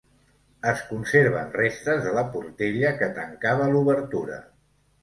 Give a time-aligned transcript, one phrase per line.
[0.69, 4.43] Es conserven restes de la portella que tancava l'obertura.